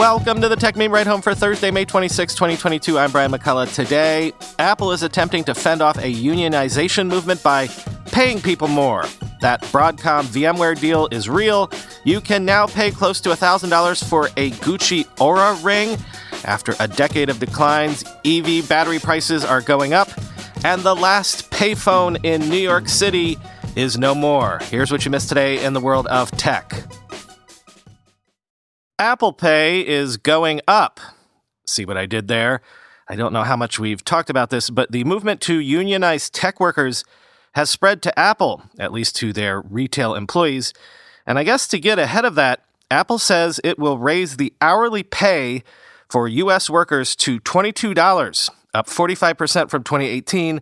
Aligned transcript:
Welcome 0.00 0.40
to 0.40 0.48
the 0.48 0.56
Techmeme 0.56 0.90
Ride 0.90 1.06
Home 1.06 1.20
for 1.20 1.34
Thursday, 1.34 1.70
May 1.70 1.84
26, 1.84 2.34
2022. 2.34 2.98
I'm 2.98 3.12
Brian 3.12 3.30
McCullough. 3.30 3.74
Today, 3.74 4.32
Apple 4.58 4.92
is 4.92 5.02
attempting 5.02 5.44
to 5.44 5.54
fend 5.54 5.82
off 5.82 5.98
a 5.98 6.10
unionization 6.10 7.06
movement 7.06 7.42
by 7.42 7.68
paying 8.06 8.40
people 8.40 8.66
more. 8.66 9.04
That 9.42 9.60
Broadcom 9.64 10.22
VMware 10.24 10.80
deal 10.80 11.06
is 11.10 11.28
real. 11.28 11.70
You 12.04 12.22
can 12.22 12.46
now 12.46 12.66
pay 12.66 12.90
close 12.90 13.20
to 13.20 13.28
$1,000 13.28 14.08
for 14.08 14.28
a 14.38 14.52
Gucci 14.52 15.04
Oura 15.16 15.62
ring. 15.62 15.98
After 16.46 16.74
a 16.80 16.88
decade 16.88 17.28
of 17.28 17.38
declines, 17.38 18.02
EV 18.24 18.66
battery 18.66 19.00
prices 19.00 19.44
are 19.44 19.60
going 19.60 19.92
up, 19.92 20.08
and 20.64 20.80
the 20.80 20.96
last 20.96 21.50
payphone 21.50 22.18
in 22.24 22.48
New 22.48 22.56
York 22.56 22.88
City 22.88 23.36
is 23.76 23.98
no 23.98 24.14
more. 24.14 24.60
Here's 24.62 24.90
what 24.90 25.04
you 25.04 25.10
missed 25.10 25.28
today 25.28 25.62
in 25.62 25.74
the 25.74 25.80
world 25.80 26.06
of 26.06 26.30
tech. 26.30 26.84
Apple 29.00 29.32
Pay 29.32 29.80
is 29.80 30.18
going 30.18 30.60
up. 30.68 31.00
See 31.66 31.86
what 31.86 31.96
I 31.96 32.04
did 32.04 32.28
there? 32.28 32.60
I 33.08 33.16
don't 33.16 33.32
know 33.32 33.44
how 33.44 33.56
much 33.56 33.78
we've 33.78 34.04
talked 34.04 34.28
about 34.28 34.50
this, 34.50 34.68
but 34.68 34.92
the 34.92 35.04
movement 35.04 35.40
to 35.42 35.58
unionize 35.58 36.28
tech 36.28 36.60
workers 36.60 37.02
has 37.54 37.70
spread 37.70 38.02
to 38.02 38.18
Apple, 38.18 38.62
at 38.78 38.92
least 38.92 39.16
to 39.16 39.32
their 39.32 39.62
retail 39.62 40.14
employees. 40.14 40.74
And 41.26 41.38
I 41.38 41.44
guess 41.44 41.66
to 41.68 41.78
get 41.78 41.98
ahead 41.98 42.26
of 42.26 42.34
that, 42.34 42.62
Apple 42.90 43.18
says 43.18 43.58
it 43.64 43.78
will 43.78 43.96
raise 43.96 44.36
the 44.36 44.52
hourly 44.60 45.02
pay 45.02 45.64
for 46.10 46.28
U.S. 46.28 46.68
workers 46.68 47.16
to 47.16 47.40
$22, 47.40 48.50
up 48.74 48.86
45% 48.86 49.70
from 49.70 49.82
2018, 49.82 50.60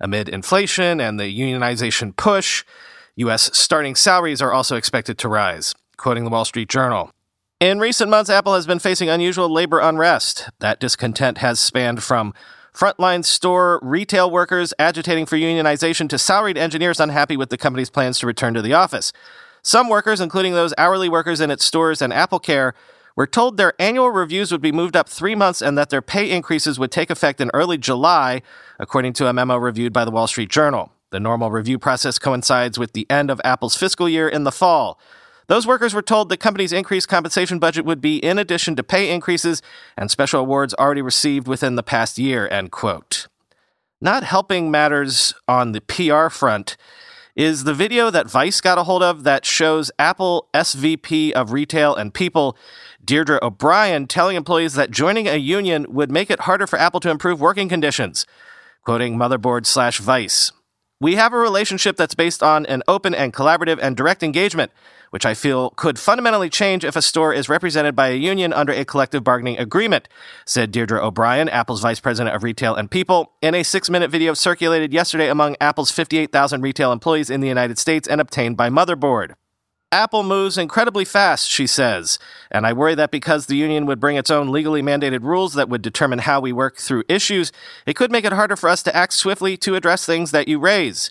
amid 0.00 0.28
inflation 0.28 1.00
and 1.00 1.18
the 1.18 1.24
unionization 1.24 2.16
push. 2.16 2.64
U.S. 3.16 3.50
starting 3.52 3.96
salaries 3.96 4.40
are 4.40 4.52
also 4.52 4.76
expected 4.76 5.18
to 5.18 5.28
rise, 5.28 5.74
quoting 5.96 6.22
the 6.22 6.30
Wall 6.30 6.44
Street 6.44 6.68
Journal. 6.68 7.10
In 7.60 7.78
recent 7.78 8.08
months, 8.08 8.30
Apple 8.30 8.54
has 8.54 8.66
been 8.66 8.78
facing 8.78 9.10
unusual 9.10 9.50
labor 9.50 9.80
unrest. 9.80 10.48
That 10.60 10.80
discontent 10.80 11.36
has 11.38 11.60
spanned 11.60 12.02
from 12.02 12.32
frontline 12.72 13.22
store 13.22 13.78
retail 13.82 14.30
workers 14.30 14.72
agitating 14.78 15.26
for 15.26 15.36
unionization 15.36 16.08
to 16.08 16.16
salaried 16.16 16.56
engineers 16.56 17.00
unhappy 17.00 17.36
with 17.36 17.50
the 17.50 17.58
company's 17.58 17.90
plans 17.90 18.18
to 18.20 18.26
return 18.26 18.54
to 18.54 18.62
the 18.62 18.72
office. 18.72 19.12
Some 19.60 19.90
workers, 19.90 20.22
including 20.22 20.54
those 20.54 20.72
hourly 20.78 21.10
workers 21.10 21.38
in 21.38 21.50
its 21.50 21.62
stores 21.62 22.00
and 22.00 22.14
Apple 22.14 22.38
Care, 22.38 22.72
were 23.14 23.26
told 23.26 23.58
their 23.58 23.74
annual 23.78 24.08
reviews 24.08 24.50
would 24.50 24.62
be 24.62 24.72
moved 24.72 24.96
up 24.96 25.06
three 25.06 25.34
months 25.34 25.60
and 25.60 25.76
that 25.76 25.90
their 25.90 26.00
pay 26.00 26.30
increases 26.30 26.78
would 26.78 26.90
take 26.90 27.10
effect 27.10 27.42
in 27.42 27.50
early 27.52 27.76
July, 27.76 28.40
according 28.78 29.12
to 29.12 29.26
a 29.26 29.34
memo 29.34 29.58
reviewed 29.58 29.92
by 29.92 30.06
the 30.06 30.10
Wall 30.10 30.26
Street 30.26 30.48
Journal. 30.48 30.92
The 31.10 31.20
normal 31.20 31.50
review 31.50 31.78
process 31.78 32.18
coincides 32.18 32.78
with 32.78 32.94
the 32.94 33.06
end 33.10 33.30
of 33.30 33.38
Apple's 33.44 33.76
fiscal 33.76 34.08
year 34.08 34.30
in 34.30 34.44
the 34.44 34.52
fall. 34.52 34.98
Those 35.50 35.66
workers 35.66 35.94
were 35.94 36.00
told 36.00 36.28
the 36.28 36.36
company's 36.36 36.72
increased 36.72 37.08
compensation 37.08 37.58
budget 37.58 37.84
would 37.84 38.00
be 38.00 38.18
in 38.18 38.38
addition 38.38 38.76
to 38.76 38.84
pay 38.84 39.12
increases 39.12 39.62
and 39.96 40.08
special 40.08 40.42
awards 40.42 40.74
already 40.74 41.02
received 41.02 41.48
within 41.48 41.74
the 41.74 41.82
past 41.82 42.18
year, 42.18 42.46
end 42.46 42.70
quote. 42.70 43.26
Not 44.00 44.22
helping 44.22 44.70
matters 44.70 45.34
on 45.48 45.72
the 45.72 45.80
PR 45.80 46.28
front 46.28 46.76
is 47.34 47.64
the 47.64 47.74
video 47.74 48.10
that 48.10 48.30
Vice 48.30 48.60
got 48.60 48.78
a 48.78 48.84
hold 48.84 49.02
of 49.02 49.24
that 49.24 49.44
shows 49.44 49.90
Apple 49.98 50.48
SVP 50.54 51.32
of 51.32 51.50
Retail 51.50 51.96
and 51.96 52.14
People, 52.14 52.56
Deirdre 53.04 53.40
O'Brien, 53.42 54.06
telling 54.06 54.36
employees 54.36 54.74
that 54.74 54.92
joining 54.92 55.26
a 55.26 55.34
union 55.34 55.84
would 55.88 56.12
make 56.12 56.30
it 56.30 56.42
harder 56.42 56.68
for 56.68 56.78
Apple 56.78 57.00
to 57.00 57.10
improve 57.10 57.40
working 57.40 57.68
conditions. 57.68 58.24
Quoting 58.84 59.16
Motherboard 59.16 59.66
slash 59.66 59.98
Vice. 59.98 60.52
We 61.00 61.16
have 61.16 61.32
a 61.32 61.38
relationship 61.38 61.96
that's 61.96 62.14
based 62.14 62.40
on 62.40 62.66
an 62.66 62.84
open 62.86 63.14
and 63.14 63.32
collaborative 63.32 63.78
and 63.80 63.96
direct 63.96 64.22
engagement, 64.22 64.70
which 65.10 65.26
I 65.26 65.34
feel 65.34 65.70
could 65.70 65.98
fundamentally 65.98 66.48
change 66.48 66.84
if 66.84 66.96
a 66.96 67.02
store 67.02 67.34
is 67.34 67.48
represented 67.48 67.94
by 67.94 68.08
a 68.08 68.14
union 68.14 68.52
under 68.52 68.72
a 68.72 68.84
collective 68.84 69.22
bargaining 69.22 69.58
agreement, 69.58 70.08
said 70.46 70.72
Deirdre 70.72 71.04
O'Brien, 71.04 71.48
Apple's 71.48 71.82
vice 71.82 72.00
president 72.00 72.34
of 72.34 72.42
retail 72.42 72.74
and 72.74 72.90
people, 72.90 73.32
in 73.42 73.54
a 73.54 73.62
six 73.62 73.90
minute 73.90 74.10
video 74.10 74.34
circulated 74.34 74.92
yesterday 74.92 75.28
among 75.28 75.56
Apple's 75.60 75.90
58,000 75.90 76.62
retail 76.62 76.92
employees 76.92 77.30
in 77.30 77.40
the 77.40 77.48
United 77.48 77.78
States 77.78 78.08
and 78.08 78.20
obtained 78.20 78.56
by 78.56 78.70
Motherboard. 78.70 79.34
Apple 79.92 80.22
moves 80.22 80.56
incredibly 80.56 81.04
fast, 81.04 81.50
she 81.50 81.66
says, 81.66 82.16
and 82.48 82.64
I 82.64 82.72
worry 82.72 82.94
that 82.94 83.10
because 83.10 83.46
the 83.46 83.56
union 83.56 83.86
would 83.86 83.98
bring 83.98 84.16
its 84.16 84.30
own 84.30 84.52
legally 84.52 84.82
mandated 84.82 85.24
rules 85.24 85.54
that 85.54 85.68
would 85.68 85.82
determine 85.82 86.20
how 86.20 86.40
we 86.40 86.52
work 86.52 86.76
through 86.76 87.02
issues, 87.08 87.50
it 87.86 87.96
could 87.96 88.12
make 88.12 88.24
it 88.24 88.32
harder 88.32 88.54
for 88.54 88.68
us 88.68 88.84
to 88.84 88.94
act 88.94 89.14
swiftly 89.14 89.56
to 89.56 89.74
address 89.74 90.06
things 90.06 90.30
that 90.30 90.46
you 90.46 90.60
raise. 90.60 91.10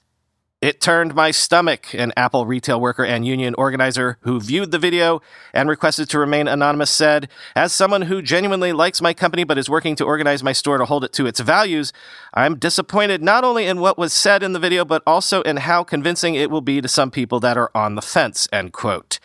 It 0.62 0.81
turned 0.81 1.16
my 1.16 1.31
stomach, 1.31 1.94
an 1.94 2.12
Apple 2.18 2.46
retail 2.46 2.81
worker 2.81 3.06
and 3.06 3.25
union 3.25 3.56
organizer 3.58 4.18
who 4.22 4.42
viewed 4.42 4.72
the 4.72 4.78
video 4.78 5.22
and 5.53 5.70
requested 5.70 6.09
to 6.09 6.20
remain 6.20 6.50
anonymous 6.50 6.90
said, 6.90 7.30
As 7.56 7.72
someone 7.72 8.02
who 8.03 8.22
genuinely 8.22 8.74
likes 8.74 9.02
my 9.02 9.14
company 9.14 9.46
but 9.46 9.58
is 9.58 9.70
working 9.70 9.96
to 9.96 10.03
organize 10.03 10.44
my 10.44 10.52
store 10.52 10.78
to 10.78 10.84
hold 10.84 11.06
it 11.06 11.14
to 11.14 11.28
its 11.28 11.40
values, 11.40 11.94
I'm 12.34 12.59
disappointed 12.59 13.24
not 13.24 13.46
only 13.46 13.68
in 13.68 13.80
what 13.80 13.97
was 13.97 14.12
said 14.12 14.44
in 14.44 14.52
the 14.52 14.59
video, 14.59 14.84
but 14.84 15.02
also 15.08 15.42
in 15.44 15.58
how 15.58 15.86
convincing 15.86 16.36
it 16.36 16.52
will 16.52 16.59
be 16.59 16.81
to 16.81 16.90
some 16.90 17.09
people 17.09 17.40
that 17.40 17.58
are 17.58 17.72
on 17.74 17.96
the 17.96 18.02
fence, 18.02 18.46
end 18.52 18.74
quote. 18.74 19.22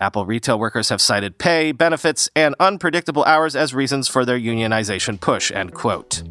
Apple 0.00 0.24
retail 0.24 0.56
workers 0.56 0.90
have 0.90 1.00
cited 1.00 1.38
pay, 1.38 1.72
benefits, 1.72 2.30
and 2.36 2.54
unpredictable 2.60 3.24
hours 3.24 3.56
as 3.56 3.74
reasons 3.74 4.06
for 4.06 4.24
their 4.24 4.38
unionization 4.38 5.20
push, 5.20 5.50
end 5.50 5.74
quote. 5.74 6.22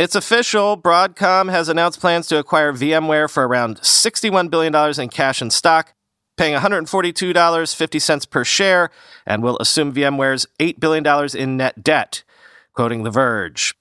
It's 0.00 0.14
official. 0.14 0.78
Broadcom 0.78 1.50
has 1.50 1.68
announced 1.68 2.00
plans 2.00 2.26
to 2.28 2.38
acquire 2.38 2.72
VMware 2.72 3.28
for 3.30 3.46
around 3.46 3.82
$61 3.82 4.48
billion 4.48 4.74
in 4.98 5.10
cash 5.10 5.42
and 5.42 5.52
stock, 5.52 5.92
paying 6.38 6.58
$142.50 6.58 8.30
per 8.30 8.42
share, 8.42 8.88
and 9.26 9.42
will 9.42 9.58
assume 9.60 9.92
VMware's 9.92 10.46
$8 10.58 10.80
billion 10.80 11.36
in 11.36 11.58
net 11.58 11.84
debt, 11.84 12.22
quoting 12.72 13.02
The 13.02 13.10
Verge. 13.10 13.74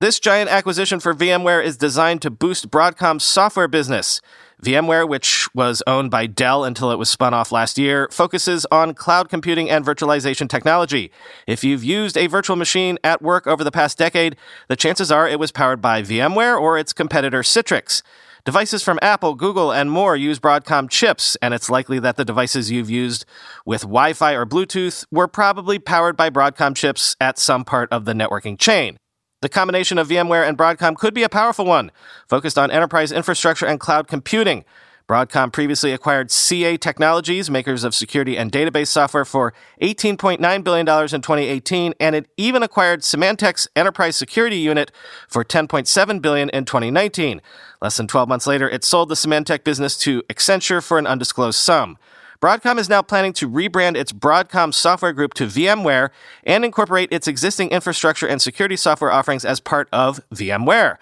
This 0.00 0.18
giant 0.18 0.50
acquisition 0.50 0.98
for 0.98 1.14
VMware 1.14 1.62
is 1.62 1.76
designed 1.76 2.22
to 2.22 2.30
boost 2.32 2.68
Broadcom's 2.68 3.22
software 3.22 3.68
business. 3.68 4.20
VMware, 4.64 5.08
which 5.08 5.48
was 5.54 5.82
owned 5.88 6.12
by 6.12 6.26
Dell 6.26 6.64
until 6.64 6.92
it 6.92 6.98
was 6.98 7.10
spun 7.10 7.34
off 7.34 7.50
last 7.50 7.78
year, 7.78 8.08
focuses 8.12 8.64
on 8.70 8.94
cloud 8.94 9.28
computing 9.28 9.68
and 9.68 9.84
virtualization 9.84 10.48
technology. 10.48 11.10
If 11.48 11.64
you've 11.64 11.82
used 11.82 12.16
a 12.16 12.28
virtual 12.28 12.54
machine 12.54 12.96
at 13.02 13.20
work 13.20 13.48
over 13.48 13.64
the 13.64 13.72
past 13.72 13.98
decade, 13.98 14.36
the 14.68 14.76
chances 14.76 15.10
are 15.10 15.28
it 15.28 15.40
was 15.40 15.50
powered 15.50 15.80
by 15.80 16.02
VMware 16.02 16.60
or 16.60 16.78
its 16.78 16.92
competitor 16.92 17.42
Citrix. 17.42 18.02
Devices 18.44 18.82
from 18.82 18.98
Apple, 19.02 19.34
Google, 19.34 19.72
and 19.72 19.90
more 19.90 20.16
use 20.16 20.40
Broadcom 20.40 20.88
chips, 20.88 21.36
and 21.42 21.54
it's 21.54 21.70
likely 21.70 21.98
that 22.00 22.16
the 22.16 22.24
devices 22.24 22.70
you've 22.70 22.90
used 22.90 23.24
with 23.66 23.82
Wi 23.82 24.12
Fi 24.12 24.32
or 24.32 24.46
Bluetooth 24.46 25.04
were 25.12 25.28
probably 25.28 25.78
powered 25.78 26.16
by 26.16 26.28
Broadcom 26.28 26.74
chips 26.74 27.16
at 27.20 27.38
some 27.38 27.64
part 27.64 27.88
of 27.92 28.04
the 28.04 28.12
networking 28.12 28.58
chain. 28.58 28.96
The 29.42 29.48
combination 29.48 29.98
of 29.98 30.06
VMware 30.06 30.48
and 30.48 30.56
Broadcom 30.56 30.96
could 30.96 31.14
be 31.14 31.24
a 31.24 31.28
powerful 31.28 31.64
one, 31.64 31.90
focused 32.28 32.56
on 32.56 32.70
enterprise 32.70 33.10
infrastructure 33.10 33.66
and 33.66 33.80
cloud 33.80 34.06
computing. 34.06 34.64
Broadcom 35.08 35.52
previously 35.52 35.92
acquired 35.92 36.30
CA 36.30 36.76
Technologies, 36.76 37.50
makers 37.50 37.82
of 37.82 37.92
security 37.92 38.38
and 38.38 38.52
database 38.52 38.86
software, 38.86 39.24
for 39.24 39.52
$18.9 39.82 40.38
billion 40.62 40.88
in 40.88 41.20
2018, 41.20 41.92
and 41.98 42.14
it 42.14 42.28
even 42.36 42.62
acquired 42.62 43.00
Symantec's 43.00 43.66
enterprise 43.74 44.14
security 44.14 44.58
unit 44.58 44.92
for 45.26 45.44
10.7 45.44 46.22
billion 46.22 46.48
in 46.50 46.64
2019. 46.64 47.42
Less 47.80 47.96
than 47.96 48.06
12 48.06 48.28
months 48.28 48.46
later, 48.46 48.70
it 48.70 48.84
sold 48.84 49.08
the 49.08 49.16
Symantec 49.16 49.64
business 49.64 49.98
to 49.98 50.22
Accenture 50.30 50.80
for 50.80 51.00
an 51.00 51.06
undisclosed 51.08 51.58
sum. 51.58 51.98
Broadcom 52.42 52.76
is 52.80 52.88
now 52.88 53.02
planning 53.02 53.32
to 53.34 53.48
rebrand 53.48 53.94
its 53.96 54.12
Broadcom 54.12 54.74
software 54.74 55.12
group 55.12 55.32
to 55.34 55.46
VMware 55.46 56.10
and 56.42 56.64
incorporate 56.64 57.12
its 57.12 57.28
existing 57.28 57.70
infrastructure 57.70 58.26
and 58.26 58.42
security 58.42 58.74
software 58.74 59.12
offerings 59.12 59.44
as 59.44 59.60
part 59.60 59.88
of 59.92 60.20
VMware. 60.34 60.96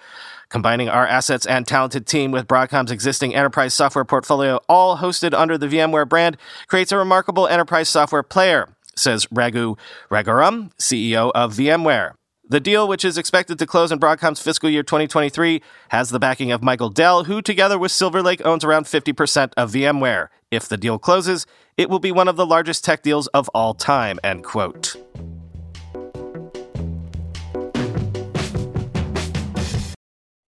Combining 0.51 0.91
our 0.91 1.07
assets 1.07 1.47
and 1.47 1.67
talented 1.67 2.07
team 2.07 2.31
with 2.31 2.47
Broadcom's 2.47 2.91
existing 2.91 3.35
enterprise 3.35 3.73
software 3.73 4.05
portfolio, 4.05 4.61
all 4.69 4.99
hosted 4.99 5.33
under 5.33 5.57
the 5.57 5.67
VMware 5.67 6.07
brand, 6.07 6.37
creates 6.67 6.93
a 6.93 6.99
remarkable 6.99 7.47
enterprise 7.47 7.89
software 7.89 8.23
player, 8.23 8.69
says 8.95 9.27
Raghu 9.31 9.77
Raghuram, 10.11 10.73
CEO 10.79 11.33
of 11.35 11.55
VMware. 11.55 12.20
The 12.51 12.59
deal, 12.59 12.89
which 12.89 13.05
is 13.05 13.17
expected 13.17 13.61
to 13.61 13.67
close 13.67 13.93
in 13.93 14.01
Broadcom's 14.01 14.43
fiscal 14.43 14.69
year 14.69 14.83
2023, 14.83 15.63
has 15.91 16.11
the 16.11 16.19
backing 16.19 16.51
of 16.51 16.65
Michael 16.65 16.89
Dell, 16.89 17.23
who 17.23 17.41
together 17.41 17.79
with 17.79 17.93
Silver 17.93 18.23
Lake 18.23 18.45
owns 18.45 18.65
around 18.65 18.87
50% 18.87 19.53
of 19.57 19.71
VMware. 19.71 20.31
If 20.51 20.69
the 20.69 20.77
deal 20.77 20.99
closes, 20.99 21.47
it 21.77 21.89
will 21.89 22.01
be 22.01 22.11
one 22.11 22.27
of 22.27 22.35
the 22.35 22.45
largest 22.45 22.85
tech 22.85 23.05
deals 23.05 23.29
of 23.29 23.49
all 23.55 23.73
time, 23.73 24.19
end 24.25 24.43
quote. 24.43 24.97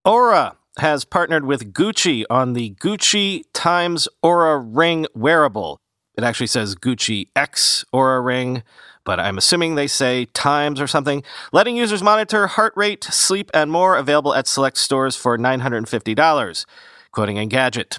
Oura 0.04 0.56
has 0.78 1.04
partnered 1.04 1.44
with 1.44 1.72
Gucci 1.72 2.24
on 2.28 2.54
the 2.54 2.74
Gucci 2.80 3.44
Times 3.52 4.08
Oura 4.24 4.60
Ring 4.60 5.06
wearable. 5.14 5.78
It 6.18 6.24
actually 6.24 6.48
says 6.48 6.74
Gucci 6.74 7.28
X 7.36 7.84
Oura 7.94 8.24
Ring 8.24 8.64
but 9.04 9.20
I'm 9.20 9.38
assuming 9.38 9.74
they 9.74 9.86
say 9.86 10.26
times 10.26 10.80
or 10.80 10.86
something, 10.86 11.22
letting 11.52 11.76
users 11.76 12.02
monitor 12.02 12.46
heart 12.46 12.72
rate, 12.76 13.04
sleep, 13.04 13.50
and 13.54 13.70
more 13.70 13.96
available 13.96 14.34
at 14.34 14.46
select 14.46 14.78
stores 14.78 15.16
for 15.16 15.36
$950. 15.38 16.66
Quoting 17.10 17.36
Engadget. 17.36 17.98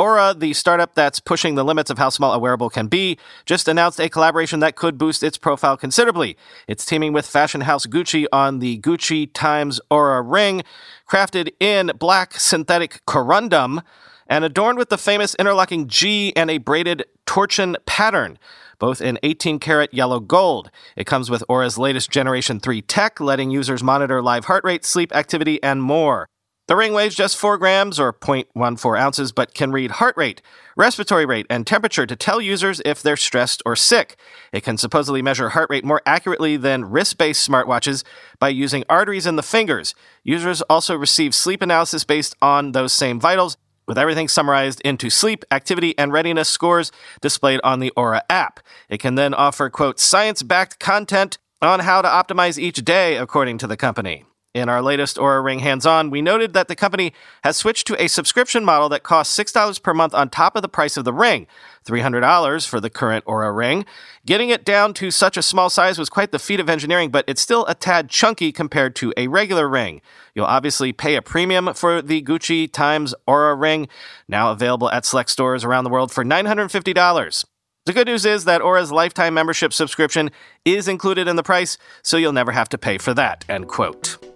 Oura, 0.00 0.38
the 0.38 0.52
startup 0.52 0.94
that's 0.94 1.18
pushing 1.18 1.56
the 1.56 1.64
limits 1.64 1.90
of 1.90 1.98
how 1.98 2.08
small 2.08 2.32
a 2.32 2.38
wearable 2.38 2.70
can 2.70 2.86
be, 2.86 3.18
just 3.46 3.66
announced 3.66 3.98
a 3.98 4.08
collaboration 4.08 4.60
that 4.60 4.76
could 4.76 4.96
boost 4.96 5.24
its 5.24 5.36
profile 5.36 5.76
considerably. 5.76 6.36
It's 6.68 6.84
teaming 6.84 7.12
with 7.12 7.26
fashion 7.26 7.62
house 7.62 7.84
Gucci 7.84 8.24
on 8.32 8.60
the 8.60 8.78
Gucci 8.78 9.28
Times 9.34 9.80
Oura 9.90 10.22
ring, 10.24 10.62
crafted 11.10 11.50
in 11.58 11.90
black 11.98 12.34
synthetic 12.34 13.04
corundum 13.06 13.82
and 14.28 14.44
adorned 14.44 14.78
with 14.78 14.90
the 14.90 14.98
famous 14.98 15.34
interlocking 15.36 15.88
G 15.88 16.32
and 16.36 16.50
a 16.50 16.58
braided 16.58 17.04
torsion 17.26 17.76
pattern 17.86 18.38
both 18.78 19.00
in 19.00 19.18
18 19.22 19.58
karat 19.58 19.92
yellow 19.92 20.20
gold. 20.20 20.70
It 20.96 21.04
comes 21.06 21.30
with 21.30 21.44
Oura's 21.50 21.78
latest 21.78 22.10
Generation 22.10 22.60
3 22.60 22.82
tech, 22.82 23.20
letting 23.20 23.50
users 23.50 23.82
monitor 23.82 24.22
live 24.22 24.46
heart 24.46 24.64
rate, 24.64 24.84
sleep 24.84 25.14
activity, 25.14 25.62
and 25.62 25.82
more. 25.82 26.28
The 26.68 26.76
ring 26.76 26.92
weighs 26.92 27.14
just 27.14 27.38
4 27.38 27.56
grams 27.56 27.98
or 27.98 28.12
0.14 28.12 29.00
ounces, 29.00 29.32
but 29.32 29.54
can 29.54 29.72
read 29.72 29.92
heart 29.92 30.14
rate, 30.18 30.42
respiratory 30.76 31.24
rate, 31.24 31.46
and 31.48 31.66
temperature 31.66 32.04
to 32.04 32.14
tell 32.14 32.42
users 32.42 32.82
if 32.84 33.02
they're 33.02 33.16
stressed 33.16 33.62
or 33.64 33.74
sick. 33.74 34.18
It 34.52 34.64
can 34.64 34.76
supposedly 34.76 35.22
measure 35.22 35.48
heart 35.50 35.70
rate 35.70 35.84
more 35.84 36.02
accurately 36.04 36.58
than 36.58 36.84
wrist 36.84 37.16
based 37.16 37.48
smartwatches 37.48 38.04
by 38.38 38.50
using 38.50 38.84
arteries 38.86 39.26
in 39.26 39.36
the 39.36 39.42
fingers. 39.42 39.94
Users 40.24 40.60
also 40.62 40.94
receive 40.94 41.34
sleep 41.34 41.62
analysis 41.62 42.04
based 42.04 42.36
on 42.42 42.72
those 42.72 42.92
same 42.92 43.18
vitals, 43.18 43.56
with 43.88 43.98
everything 43.98 44.28
summarized 44.28 44.80
into 44.82 45.10
sleep, 45.10 45.44
activity, 45.50 45.98
and 45.98 46.12
readiness 46.12 46.48
scores 46.48 46.92
displayed 47.20 47.60
on 47.64 47.80
the 47.80 47.92
Oura 47.96 48.20
app. 48.30 48.60
It 48.88 48.98
can 48.98 49.16
then 49.16 49.34
offer, 49.34 49.68
quote, 49.70 49.98
science 49.98 50.44
backed 50.44 50.78
content 50.78 51.38
on 51.60 51.80
how 51.80 52.02
to 52.02 52.08
optimize 52.08 52.58
each 52.58 52.84
day, 52.84 53.16
according 53.16 53.58
to 53.58 53.66
the 53.66 53.76
company. 53.76 54.27
In 54.54 54.70
our 54.70 54.80
latest 54.80 55.18
Oura 55.18 55.44
Ring 55.44 55.58
Hands 55.58 55.84
On, 55.84 56.08
we 56.08 56.22
noted 56.22 56.54
that 56.54 56.68
the 56.68 56.74
company 56.74 57.12
has 57.44 57.56
switched 57.56 57.86
to 57.86 58.02
a 58.02 58.08
subscription 58.08 58.64
model 58.64 58.88
that 58.88 59.02
costs 59.02 59.38
$6 59.38 59.82
per 59.82 59.92
month 59.92 60.14
on 60.14 60.30
top 60.30 60.56
of 60.56 60.62
the 60.62 60.68
price 60.70 60.96
of 60.96 61.04
the 61.04 61.12
ring, 61.12 61.46
$300 61.86 62.66
for 62.66 62.80
the 62.80 62.88
current 62.88 63.26
Oura 63.26 63.54
Ring. 63.54 63.84
Getting 64.24 64.48
it 64.48 64.64
down 64.64 64.94
to 64.94 65.10
such 65.10 65.36
a 65.36 65.42
small 65.42 65.68
size 65.68 65.98
was 65.98 66.08
quite 66.08 66.32
the 66.32 66.38
feat 66.38 66.60
of 66.60 66.70
engineering, 66.70 67.10
but 67.10 67.26
it's 67.28 67.42
still 67.42 67.66
a 67.66 67.74
tad 67.74 68.08
chunky 68.08 68.50
compared 68.50 68.96
to 68.96 69.12
a 69.18 69.28
regular 69.28 69.68
ring. 69.68 70.00
You'll 70.34 70.46
obviously 70.46 70.92
pay 70.92 71.14
a 71.14 71.22
premium 71.22 71.74
for 71.74 72.00
the 72.00 72.22
Gucci 72.22 72.72
Times 72.72 73.14
Oura 73.28 73.60
Ring, 73.60 73.86
now 74.28 74.50
available 74.50 74.90
at 74.90 75.04
select 75.04 75.28
stores 75.28 75.62
around 75.62 75.84
the 75.84 75.90
world 75.90 76.10
for 76.10 76.24
$950. 76.24 77.44
The 77.84 77.92
good 77.92 78.06
news 78.06 78.26
is 78.26 78.44
that 78.44 78.60
Oura's 78.60 78.92
lifetime 78.92 79.34
membership 79.34 79.72
subscription 79.72 80.30
is 80.64 80.88
included 80.88 81.28
in 81.28 81.36
the 81.36 81.42
price, 81.42 81.78
so 82.02 82.16
you'll 82.16 82.32
never 82.32 82.52
have 82.52 82.68
to 82.70 82.78
pay 82.78 82.98
for 82.98 83.14
that. 83.14 83.44
End 83.48 83.68
quote. 83.68 84.27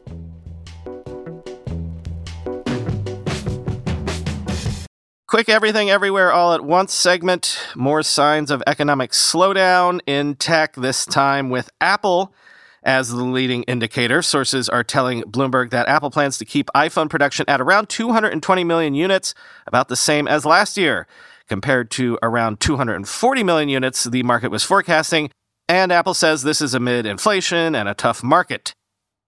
Quick 5.33 5.49
Everything 5.49 5.89
Everywhere 5.89 6.31
All 6.31 6.53
at 6.53 6.63
Once 6.63 6.93
segment. 6.93 7.59
More 7.75 8.03
signs 8.03 8.51
of 8.51 8.63
economic 8.67 9.13
slowdown 9.13 10.01
in 10.07 10.35
tech, 10.35 10.75
this 10.75 11.07
time 11.07 11.49
with 11.49 11.71
Apple 11.81 12.35
as 12.83 13.09
the 13.09 13.25
leading 13.25 13.63
indicator. 13.63 14.21
Sources 14.21 14.69
are 14.69 14.85
telling 14.85 15.23
Bloomberg 15.23 15.71
that 15.71 15.89
Apple 15.89 16.11
plans 16.11 16.37
to 16.37 16.45
keep 16.45 16.69
iPhone 16.77 17.09
production 17.09 17.47
at 17.49 17.63
around 17.63 17.89
220 17.89 18.63
million 18.63 18.95
units, 18.95 19.35
about 19.67 19.89
the 19.89 19.97
same 19.97 20.29
as 20.29 20.45
last 20.45 20.77
year, 20.77 21.07
compared 21.49 21.91
to 21.93 22.19
around 22.23 22.61
240 22.61 23.43
million 23.43 23.71
units 23.71 24.05
the 24.05 24.23
market 24.23 24.51
was 24.51 24.65
forecasting. 24.65 25.31
And 25.67 25.91
Apple 25.91 26.13
says 26.13 26.43
this 26.43 26.61
is 26.61 26.75
amid 26.75 27.07
inflation 27.07 27.75
and 27.75 27.89
a 27.89 27.95
tough 27.95 28.23
market. 28.23 28.75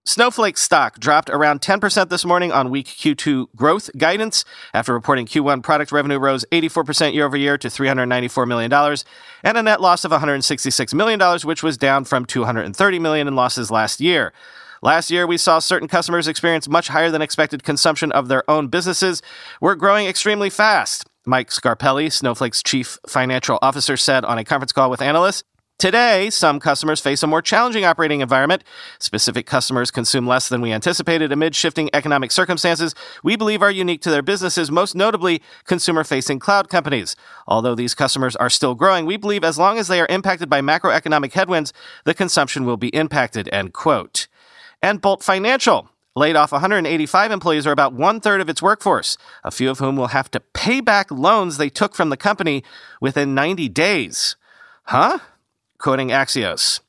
Snowflake 0.07 0.55
stock 0.55 0.99
dropped 0.99 1.31
around 1.31 1.61
10% 1.61 2.09
this 2.09 2.23
morning 2.23 2.51
on 2.51 2.69
weak 2.69 2.85
Q2 2.85 3.47
growth 3.55 3.89
guidance 3.97 4.45
after 4.71 4.93
reporting 4.93 5.25
Q1 5.25 5.63
product 5.63 5.91
revenue 5.91 6.19
rose 6.19 6.45
84% 6.51 7.15
year 7.15 7.25
over 7.25 7.35
year 7.35 7.57
to 7.57 7.69
$394 7.69 8.47
million 8.47 8.71
and 9.43 9.57
a 9.57 9.63
net 9.63 9.81
loss 9.81 10.05
of 10.05 10.11
$166 10.11 10.93
million, 10.93 11.39
which 11.43 11.63
was 11.63 11.75
down 11.75 12.05
from 12.05 12.23
230 12.23 12.99
million 12.99 13.27
in 13.27 13.35
losses 13.35 13.71
last 13.71 13.99
year. 13.99 14.31
Last 14.83 15.09
year, 15.09 15.25
we 15.25 15.37
saw 15.37 15.57
certain 15.57 15.87
customers 15.87 16.27
experience 16.27 16.69
much 16.69 16.89
higher 16.89 17.09
than 17.09 17.23
expected 17.23 17.63
consumption 17.63 18.11
of 18.11 18.27
their 18.27 18.47
own 18.47 18.67
businesses. 18.67 19.23
We're 19.59 19.73
growing 19.73 20.05
extremely 20.05 20.51
fast. 20.51 21.09
Mike 21.25 21.49
Scarpelli, 21.49 22.11
Snowflake's 22.11 22.61
chief 22.61 22.99
financial 23.07 23.57
officer, 23.63 23.97
said 23.97 24.23
on 24.23 24.37
a 24.37 24.43
conference 24.43 24.71
call 24.71 24.91
with 24.91 25.01
analysts. 25.01 25.43
Today, 25.77 26.29
some 26.29 26.61
customers 26.61 27.01
face 27.01 27.21
a 27.21 27.27
more 27.27 27.41
challenging 27.41 27.83
operating 27.83 28.21
environment. 28.21 28.63
Specific 28.97 29.45
customers 29.45 29.91
consume 29.91 30.25
less 30.25 30.47
than 30.47 30.61
we 30.61 30.71
anticipated 30.71 31.33
amid 31.33 31.53
shifting 31.53 31.89
economic 31.91 32.31
circumstances 32.31 32.95
we 33.25 33.35
believe 33.35 33.61
are 33.61 33.69
unique 33.69 34.01
to 34.03 34.09
their 34.09 34.21
businesses, 34.21 34.71
most 34.71 34.95
notably 34.95 35.41
consumer 35.65 36.05
facing 36.05 36.39
cloud 36.39 36.69
companies. 36.69 37.17
Although 37.45 37.75
these 37.75 37.93
customers 37.93 38.37
are 38.37 38.49
still 38.49 38.73
growing, 38.73 39.05
we 39.05 39.17
believe 39.17 39.43
as 39.43 39.57
long 39.57 39.77
as 39.77 39.89
they 39.89 39.99
are 39.99 40.07
impacted 40.09 40.49
by 40.49 40.61
macroeconomic 40.61 41.33
headwinds, 41.33 41.73
the 42.05 42.13
consumption 42.13 42.63
will 42.63 42.77
be 42.77 42.87
impacted. 42.89 43.49
End 43.51 43.73
quote. 43.73 44.27
And 44.81 45.01
Bolt 45.01 45.23
Financial 45.23 45.89
laid 46.15 46.37
off 46.37 46.53
185 46.53 47.31
employees, 47.31 47.67
or 47.67 47.71
about 47.71 47.91
one 47.91 48.21
third 48.21 48.39
of 48.39 48.47
its 48.47 48.61
workforce, 48.61 49.17
a 49.43 49.51
few 49.51 49.69
of 49.69 49.79
whom 49.79 49.97
will 49.97 50.07
have 50.07 50.31
to 50.31 50.39
pay 50.39 50.79
back 50.79 51.11
loans 51.11 51.57
they 51.57 51.69
took 51.69 51.93
from 51.93 52.09
the 52.09 52.15
company 52.15 52.63
within 53.01 53.35
90 53.35 53.67
days. 53.67 54.37
Huh? 54.83 55.19
Quoting 55.77 56.09
Axios. 56.09 56.79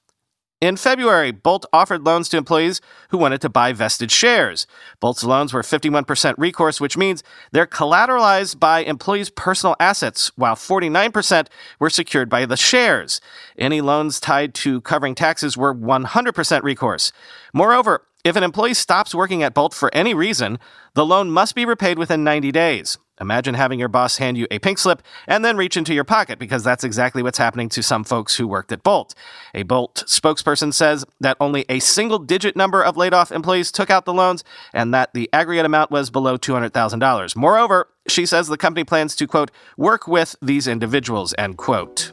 In 0.62 0.78
February, 0.78 1.32
Bolt 1.32 1.66
offered 1.70 2.06
loans 2.06 2.30
to 2.30 2.38
employees 2.38 2.80
who 3.10 3.18
wanted 3.18 3.42
to 3.42 3.50
buy 3.50 3.74
vested 3.74 4.10
shares. 4.10 4.66
Bolt's 5.00 5.22
loans 5.22 5.52
were 5.52 5.60
51% 5.60 6.34
recourse, 6.38 6.80
which 6.80 6.96
means 6.96 7.22
they're 7.52 7.66
collateralized 7.66 8.58
by 8.58 8.80
employees' 8.80 9.28
personal 9.28 9.76
assets, 9.78 10.32
while 10.36 10.54
49% 10.54 11.48
were 11.78 11.90
secured 11.90 12.30
by 12.30 12.46
the 12.46 12.56
shares. 12.56 13.20
Any 13.58 13.82
loans 13.82 14.18
tied 14.18 14.54
to 14.54 14.80
covering 14.80 15.14
taxes 15.14 15.58
were 15.58 15.74
100% 15.74 16.62
recourse. 16.62 17.12
Moreover, 17.52 18.06
if 18.26 18.34
an 18.34 18.43
employee 18.43 18.75
stops 18.75 19.14
working 19.14 19.44
at 19.44 19.55
Bolt 19.55 19.73
for 19.73 19.88
any 19.94 20.12
reason, 20.12 20.58
the 20.94 21.06
loan 21.06 21.31
must 21.31 21.55
be 21.55 21.64
repaid 21.64 21.96
within 21.96 22.25
90 22.25 22.50
days. 22.50 22.99
Imagine 23.20 23.55
having 23.55 23.78
your 23.78 23.88
boss 23.88 24.17
hand 24.17 24.37
you 24.37 24.49
a 24.50 24.58
pink 24.58 24.78
slip 24.78 25.00
and 25.28 25.44
then 25.44 25.56
reach 25.56 25.76
into 25.76 25.94
your 25.94 26.02
pocket 26.02 26.37
because 26.40 26.64
that's 26.64 26.82
exactly 26.82 27.23
what's 27.23 27.38
happening 27.38 27.69
to 27.69 27.84
some 27.84 28.02
folks 28.02 28.34
who 28.34 28.49
worked 28.49 28.73
at 28.73 28.82
Bolt. 28.82 29.14
A 29.55 29.62
Bolt 29.62 30.02
spokesperson 30.08 30.75
says 30.75 31.05
that 31.20 31.37
only 31.38 31.64
a 31.69 31.78
single 31.78 32.19
digit 32.19 32.56
number 32.56 32.82
of 32.82 32.96
laid 32.96 33.14
off 33.14 33.31
employees 33.31 33.70
took 33.70 33.90
out 33.90 34.06
the 34.06 34.12
loans 34.12 34.43
and 34.75 34.93
that 34.93 35.14
the 35.14 35.31
aggregate 35.32 35.64
amount 35.64 35.93
was 35.93 36.11
below 36.11 36.37
$200,000. 36.37 37.37
Moreover, 37.37 37.88
she 38.08 38.26
says 38.26 38.49
the 38.49 38.58
company 38.58 38.82
plans 38.82 39.14
to, 39.14 39.28
quote, 39.28 39.52
work 39.76 40.09
with 40.09 40.35
these 40.42 40.66
individuals, 40.66 41.33
end 41.38 41.59
quote. 41.59 42.12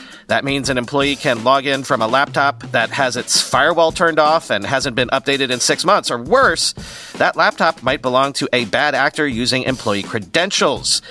That 0.31 0.45
means 0.45 0.69
an 0.69 0.77
employee 0.77 1.17
can 1.17 1.43
log 1.43 1.65
in 1.65 1.83
from 1.83 2.01
a 2.01 2.07
laptop 2.07 2.61
that 2.71 2.89
has 2.91 3.17
its 3.17 3.41
firewall 3.41 3.91
turned 3.91 4.17
off 4.17 4.49
and 4.49 4.65
hasn't 4.65 4.95
been 4.95 5.09
updated 5.09 5.49
in 5.49 5.59
six 5.59 5.83
months, 5.83 6.09
or 6.09 6.23
worse, 6.23 6.71
that 7.17 7.35
laptop 7.35 7.83
might 7.83 8.01
belong 8.01 8.31
to 8.33 8.47
a 8.53 8.63
bad 8.63 8.95
actor 8.95 9.27
using 9.27 9.63
employee 9.63 10.03
credentials. 10.03 11.01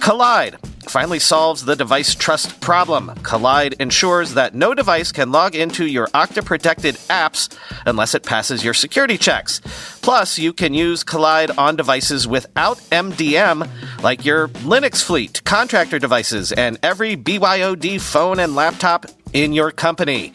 Kolide 0.00 0.58
finally 0.90 1.18
solves 1.18 1.64
the 1.64 1.76
device 1.76 2.14
trust 2.14 2.60
problem. 2.60 3.12
Kolide 3.22 3.74
ensures 3.80 4.34
that 4.34 4.54
no 4.54 4.74
device 4.74 5.12
can 5.12 5.32
log 5.32 5.54
into 5.54 5.86
your 5.86 6.08
Okta 6.08 6.44
protected 6.44 6.96
apps 7.08 7.56
unless 7.86 8.14
it 8.14 8.22
passes 8.22 8.64
your 8.64 8.74
security 8.74 9.16
checks. 9.16 9.60
Plus, 10.02 10.38
you 10.38 10.52
can 10.52 10.74
use 10.74 11.04
Kolide 11.04 11.56
on 11.56 11.76
devices 11.76 12.28
without 12.28 12.78
MDM, 12.90 13.68
like 14.04 14.24
your 14.24 14.48
Linux 14.48 15.02
fleet, 15.02 15.42
contractor 15.44 15.98
devices, 15.98 16.52
and 16.52 16.78
every 16.82 17.16
BYOD 17.16 18.00
phone 18.00 18.38
and 18.38 18.54
laptop 18.54 19.06
in 19.32 19.52
your 19.52 19.72
company. 19.72 20.32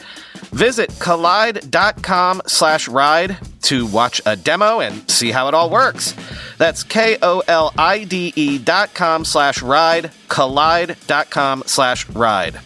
Visit 0.52 0.90
kolide.com 0.92 2.42
slash 2.48 2.88
ride 2.88 3.38
to 3.62 3.86
watch 3.86 4.22
a 4.26 4.36
demo 4.36 4.80
and 4.80 5.10
see 5.10 5.32
how 5.32 5.48
it 5.48 5.54
all 5.54 5.70
works. 5.70 6.16
That's 6.58 6.84
K-O-L-I-D-E 6.84 8.58
dot 8.58 8.94
com 8.94 9.24
slash 9.24 9.62
ride, 9.62 10.12
kolide.com 10.28 11.64
slash 11.66 12.10
ride. 12.10 12.60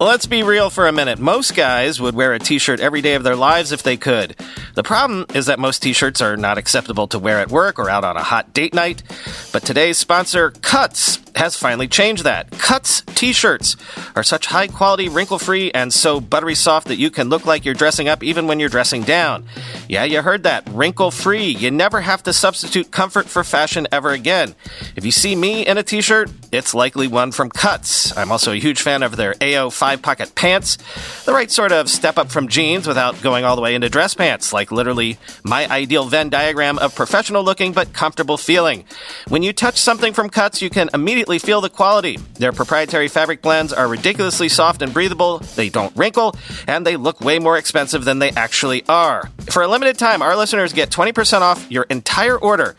Let's 0.00 0.26
be 0.26 0.42
real 0.42 0.70
for 0.70 0.88
a 0.88 0.92
minute. 0.92 1.20
Most 1.20 1.54
guys 1.54 2.00
would 2.00 2.16
wear 2.16 2.34
a 2.34 2.40
t 2.40 2.58
shirt 2.58 2.80
every 2.80 3.00
day 3.00 3.14
of 3.14 3.22
their 3.22 3.36
lives 3.36 3.70
if 3.70 3.84
they 3.84 3.96
could. 3.96 4.34
The 4.74 4.82
problem 4.82 5.24
is 5.34 5.46
that 5.46 5.60
most 5.60 5.84
t 5.84 5.92
shirts 5.92 6.20
are 6.20 6.36
not 6.36 6.58
acceptable 6.58 7.06
to 7.08 7.18
wear 7.18 7.38
at 7.38 7.48
work 7.48 7.78
or 7.78 7.88
out 7.88 8.02
on 8.02 8.16
a 8.16 8.22
hot 8.22 8.52
date 8.52 8.74
night. 8.74 9.04
But 9.52 9.62
today's 9.62 9.96
sponsor, 9.96 10.50
Cuts, 10.50 11.20
has 11.36 11.56
finally 11.56 11.86
changed 11.86 12.24
that. 12.24 12.50
Cuts 12.50 13.02
t 13.14 13.32
shirts 13.32 13.76
are 14.16 14.24
such 14.24 14.46
high 14.46 14.66
quality, 14.66 15.08
wrinkle 15.08 15.38
free, 15.38 15.70
and 15.70 15.92
so 15.92 16.20
buttery 16.20 16.56
soft 16.56 16.88
that 16.88 16.98
you 16.98 17.08
can 17.08 17.28
look 17.28 17.46
like 17.46 17.64
you're 17.64 17.72
dressing 17.72 18.08
up 18.08 18.24
even 18.24 18.48
when 18.48 18.58
you're 18.58 18.68
dressing 18.68 19.02
down. 19.02 19.44
Yeah, 19.88 20.04
you 20.04 20.22
heard 20.22 20.44
that. 20.44 20.66
Wrinkle 20.70 21.10
free. 21.10 21.46
You 21.46 21.70
never 21.70 22.00
have 22.00 22.22
to 22.22 22.32
substitute 22.32 22.90
comfort 22.90 23.26
for 23.26 23.44
fashion 23.44 23.86
ever 23.92 24.10
again. 24.10 24.54
If 24.96 25.04
you 25.04 25.10
see 25.10 25.36
me 25.36 25.66
in 25.66 25.76
a 25.76 25.82
t 25.82 26.00
shirt, 26.00 26.30
it's 26.52 26.74
likely 26.74 27.06
one 27.06 27.32
from 27.32 27.50
Cuts. 27.50 28.16
I'm 28.16 28.32
also 28.32 28.52
a 28.52 28.56
huge 28.56 28.80
fan 28.80 29.02
of 29.02 29.16
their 29.16 29.34
AO 29.42 29.70
five 29.70 30.00
pocket 30.00 30.34
pants, 30.34 30.78
the 31.24 31.32
right 31.32 31.50
sort 31.50 31.72
of 31.72 31.90
step 31.90 32.16
up 32.16 32.30
from 32.30 32.48
jeans 32.48 32.86
without 32.86 33.20
going 33.20 33.44
all 33.44 33.56
the 33.56 33.62
way 33.62 33.74
into 33.74 33.90
dress 33.90 34.14
pants, 34.14 34.52
like 34.52 34.72
literally 34.72 35.18
my 35.42 35.66
ideal 35.68 36.04
Venn 36.04 36.30
diagram 36.30 36.78
of 36.78 36.94
professional 36.94 37.44
looking 37.44 37.72
but 37.72 37.92
comfortable 37.92 38.38
feeling. 38.38 38.84
When 39.28 39.42
you 39.42 39.52
touch 39.52 39.78
something 39.78 40.14
from 40.14 40.30
Cuts, 40.30 40.62
you 40.62 40.70
can 40.70 40.88
immediately 40.94 41.38
feel 41.38 41.60
the 41.60 41.68
quality. 41.68 42.16
Their 42.38 42.52
proprietary 42.52 43.08
fabric 43.08 43.42
blends 43.42 43.72
are 43.72 43.88
ridiculously 43.88 44.48
soft 44.48 44.80
and 44.80 44.94
breathable, 44.94 45.40
they 45.56 45.68
don't 45.68 45.94
wrinkle, 45.96 46.34
and 46.66 46.86
they 46.86 46.96
look 46.96 47.20
way 47.20 47.38
more 47.38 47.58
expensive 47.58 48.04
than 48.04 48.18
they 48.18 48.30
actually 48.30 48.82
are. 48.88 49.30
For 49.50 49.62
a 49.62 49.68
limited 49.68 49.98
time, 49.98 50.22
our 50.22 50.36
listeners 50.36 50.72
get 50.72 50.90
20% 50.90 51.40
off 51.42 51.70
your 51.70 51.84
entire 51.84 52.36
order 52.38 52.74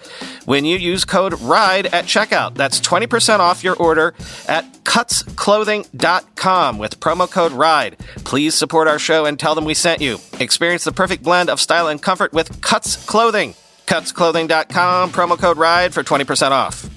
when 0.45 0.65
you 0.65 0.77
use 0.77 1.05
code 1.05 1.39
RIDE 1.39 1.85
at 1.87 2.05
checkout. 2.05 2.55
That's 2.55 2.81
20% 2.81 3.39
off 3.39 3.63
your 3.63 3.75
order 3.75 4.13
at 4.47 4.65
cutsclothing.com 4.83 6.77
with 6.77 6.99
promo 6.99 7.29
code 7.31 7.51
RIDE. 7.51 7.97
Please 8.25 8.55
support 8.55 8.87
our 8.87 8.99
show 8.99 9.25
and 9.25 9.39
tell 9.39 9.55
them 9.55 9.65
we 9.65 9.73
sent 9.73 10.01
you. 10.01 10.17
Experience 10.39 10.83
the 10.83 10.91
perfect 10.91 11.23
blend 11.23 11.49
of 11.49 11.61
style 11.61 11.87
and 11.87 12.01
comfort 12.01 12.33
with 12.33 12.61
Cuts 12.61 13.05
Clothing. 13.05 13.53
Cutsclothing.com, 13.85 15.11
promo 15.11 15.37
code 15.37 15.57
RIDE 15.57 15.93
for 15.93 16.03
20% 16.03 16.51
off. 16.51 16.89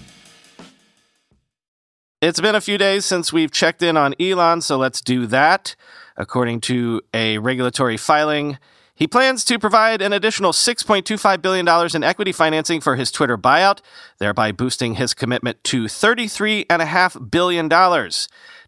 It's 2.21 2.41
been 2.41 2.57
a 2.57 2.61
few 2.61 2.79
days 2.79 3.05
since 3.05 3.33
we've 3.33 3.53
checked 3.53 3.81
in 3.81 3.97
on 3.97 4.15
Elon, 4.19 4.61
so 4.61 4.77
let's 4.77 5.01
do 5.01 5.27
that. 5.27 5.77
According 6.17 6.63
to 6.63 7.01
a 7.15 7.39
regulatory 7.39 7.97
filing, 7.97 8.59
he 8.99 9.07
plans 9.07 9.45
to 9.45 9.61
provide 9.61 10.03
an 10.03 10.13
additional 10.13 10.51
$6.25 10.51 11.41
billion 11.41 11.69
in 11.95 12.03
equity 12.03 12.33
financing 12.33 12.81
for 12.81 12.97
his 12.97 13.13
Twitter 13.13 13.39
buyout, 13.39 13.79
thereby 14.19 14.51
boosting 14.51 14.97
his 14.97 15.15
commitment 15.15 15.63
to 15.63 15.85
$33.5 15.85 17.31
billion. 17.31 17.69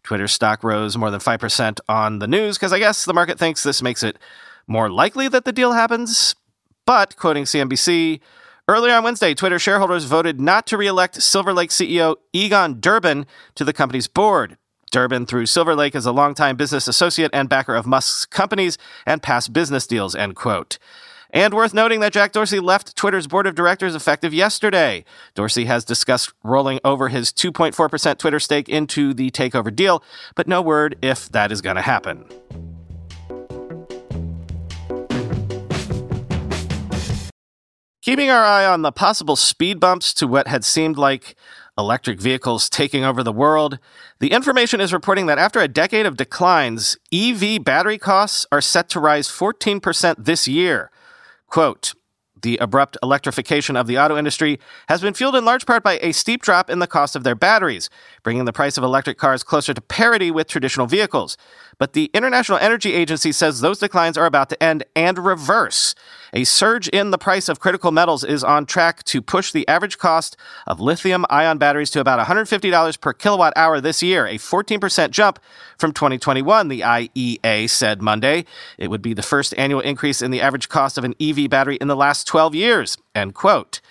Twitter 0.03 0.27
stock 0.29 0.63
rose 0.63 0.97
more 0.97 1.11
than 1.11 1.19
5% 1.19 1.79
on 1.89 2.19
the 2.19 2.29
news 2.29 2.57
because 2.57 2.71
I 2.71 2.79
guess 2.79 3.03
the 3.03 3.13
market 3.13 3.37
thinks 3.37 3.61
this 3.61 3.81
makes 3.81 4.03
it 4.03 4.17
more 4.67 4.89
likely 4.89 5.27
that 5.27 5.43
the 5.43 5.51
deal 5.51 5.73
happens. 5.73 6.33
But, 6.85 7.17
quoting 7.17 7.43
CNBC, 7.43 8.21
earlier 8.69 8.93
on 8.93 9.03
Wednesday, 9.03 9.33
Twitter 9.33 9.59
shareholders 9.59 10.05
voted 10.05 10.39
not 10.39 10.65
to 10.67 10.77
re 10.77 10.87
elect 10.87 11.21
Silver 11.21 11.53
Lake 11.53 11.71
CEO 11.71 12.15
Egon 12.31 12.79
Durban 12.79 13.25
to 13.55 13.65
the 13.65 13.73
company's 13.73 14.07
board. 14.07 14.57
Durban, 14.91 15.25
through 15.25 15.45
Silver 15.45 15.73
Lake, 15.73 15.95
is 15.95 16.05
a 16.05 16.11
longtime 16.11 16.57
business 16.57 16.87
associate 16.87 17.31
and 17.33 17.47
backer 17.47 17.75
of 17.75 17.87
Musk's 17.87 18.25
companies 18.25 18.77
and 19.05 19.23
past 19.23 19.53
business 19.53 19.87
deals, 19.87 20.15
end 20.15 20.35
quote. 20.35 20.77
And 21.33 21.53
worth 21.53 21.73
noting 21.73 22.01
that 22.01 22.11
Jack 22.11 22.33
Dorsey 22.33 22.59
left 22.59 22.97
Twitter's 22.97 23.25
board 23.25 23.47
of 23.47 23.55
directors 23.55 23.95
effective 23.95 24.33
yesterday. 24.33 25.05
Dorsey 25.33 25.63
has 25.63 25.85
discussed 25.85 26.33
rolling 26.43 26.81
over 26.83 27.07
his 27.07 27.31
2.4% 27.31 28.17
Twitter 28.17 28.39
stake 28.39 28.67
into 28.67 29.13
the 29.13 29.31
takeover 29.31 29.73
deal, 29.73 30.03
but 30.35 30.49
no 30.49 30.61
word 30.61 30.97
if 31.01 31.29
that 31.29 31.53
is 31.53 31.61
going 31.61 31.77
to 31.77 31.81
happen. 31.81 32.25
Keeping 38.01 38.29
our 38.29 38.43
eye 38.43 38.65
on 38.65 38.81
the 38.81 38.91
possible 38.91 39.35
speed 39.35 39.79
bumps 39.79 40.13
to 40.15 40.27
what 40.27 40.47
had 40.47 40.65
seemed 40.65 40.97
like 40.97 41.35
electric 41.77 42.19
vehicles 42.19 42.69
taking 42.69 43.03
over 43.03 43.23
the 43.23 43.31
world, 43.31 43.79
the 44.19 44.31
information 44.31 44.81
is 44.81 44.93
reporting 44.93 45.25
that 45.25 45.37
after 45.37 45.59
a 45.59 45.67
decade 45.67 46.05
of 46.05 46.17
declines, 46.17 46.97
EV 47.13 47.63
battery 47.63 47.97
costs 47.97 48.45
are 48.51 48.61
set 48.61 48.89
to 48.89 48.99
rise 48.99 49.27
14% 49.27 50.15
this 50.17 50.47
year. 50.47 50.91
Quote, 51.47 51.93
the 52.41 52.57
abrupt 52.57 52.97
electrification 53.03 53.75
of 53.75 53.87
the 53.87 53.97
auto 53.97 54.17
industry 54.17 54.59
has 54.89 55.01
been 55.01 55.13
fueled 55.13 55.35
in 55.35 55.45
large 55.45 55.65
part 55.65 55.83
by 55.83 55.99
a 56.01 56.11
steep 56.11 56.41
drop 56.41 56.69
in 56.69 56.79
the 56.79 56.87
cost 56.87 57.15
of 57.15 57.23
their 57.23 57.35
batteries, 57.35 57.89
bringing 58.23 58.45
the 58.45 58.53
price 58.53 58.77
of 58.77 58.83
electric 58.83 59.17
cars 59.17 59.43
closer 59.43 59.73
to 59.73 59.81
parity 59.81 60.31
with 60.31 60.47
traditional 60.47 60.87
vehicles. 60.87 61.37
But 61.77 61.93
the 61.93 62.11
International 62.13 62.59
Energy 62.59 62.93
Agency 62.93 63.31
says 63.31 63.59
those 63.59 63.79
declines 63.79 64.17
are 64.17 64.27
about 64.27 64.49
to 64.49 64.63
end 64.63 64.83
and 64.95 65.17
reverse. 65.17 65.95
A 66.33 66.43
surge 66.43 66.87
in 66.89 67.11
the 67.11 67.17
price 67.17 67.49
of 67.49 67.59
critical 67.59 67.91
metals 67.91 68.23
is 68.23 68.43
on 68.43 68.65
track 68.65 69.03
to 69.05 69.21
push 69.21 69.51
the 69.51 69.67
average 69.67 69.97
cost 69.97 70.37
of 70.67 70.79
lithium 70.79 71.25
ion 71.29 71.57
batteries 71.57 71.89
to 71.91 71.99
about 71.99 72.25
$150 72.25 73.01
per 73.01 73.13
kilowatt 73.13 73.53
hour 73.55 73.81
this 73.81 74.03
year, 74.03 74.27
a 74.27 74.35
14% 74.35 75.09
jump 75.09 75.39
from 75.77 75.91
2021, 75.91 76.67
the 76.67 76.81
IEA 76.81 77.69
said 77.69 78.01
Monday. 78.01 78.45
It 78.77 78.89
would 78.89 79.01
be 79.01 79.13
the 79.13 79.23
first 79.23 79.53
annual 79.57 79.81
increase 79.81 80.21
in 80.21 80.31
the 80.31 80.41
average 80.41 80.69
cost 80.69 80.97
of 80.97 81.03
an 81.03 81.15
EV 81.19 81.49
battery 81.49 81.77
in 81.77 81.87
the 81.87 81.95
last 81.95 82.27
12 82.31 82.55
years, 82.55 82.97
end 83.13 83.35
quote. 83.35 83.81